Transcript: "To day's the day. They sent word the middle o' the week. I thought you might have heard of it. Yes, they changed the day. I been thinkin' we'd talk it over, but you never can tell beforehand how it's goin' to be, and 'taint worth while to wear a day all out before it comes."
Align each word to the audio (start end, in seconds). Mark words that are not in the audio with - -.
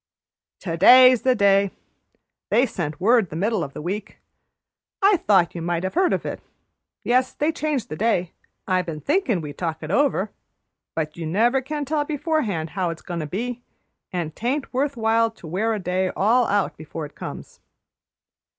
"To 0.61 0.77
day's 0.77 1.21
the 1.21 1.35
day. 1.35 1.69
They 2.49 2.65
sent 2.65 2.99
word 2.99 3.29
the 3.29 3.35
middle 3.35 3.63
o' 3.63 3.67
the 3.67 3.83
week. 3.83 4.17
I 4.99 5.17
thought 5.17 5.53
you 5.53 5.61
might 5.61 5.83
have 5.83 5.93
heard 5.93 6.11
of 6.11 6.25
it. 6.25 6.41
Yes, 7.03 7.33
they 7.33 7.51
changed 7.51 7.89
the 7.89 7.95
day. 7.95 8.31
I 8.67 8.81
been 8.81 8.99
thinkin' 9.01 9.41
we'd 9.41 9.59
talk 9.59 9.83
it 9.83 9.91
over, 9.91 10.31
but 10.95 11.17
you 11.17 11.27
never 11.27 11.61
can 11.61 11.85
tell 11.85 12.03
beforehand 12.03 12.71
how 12.71 12.89
it's 12.89 13.03
goin' 13.03 13.19
to 13.19 13.27
be, 13.27 13.61
and 14.11 14.35
'taint 14.35 14.73
worth 14.73 14.97
while 14.97 15.29
to 15.29 15.45
wear 15.45 15.71
a 15.71 15.79
day 15.79 16.09
all 16.15 16.47
out 16.47 16.77
before 16.77 17.05
it 17.05 17.13
comes." 17.13 17.59